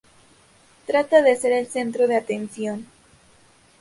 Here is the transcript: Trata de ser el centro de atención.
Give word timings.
Trata 0.87 1.21
de 1.21 1.35
ser 1.35 1.51
el 1.51 1.67
centro 1.67 2.07
de 2.07 2.15
atención. 2.15 2.87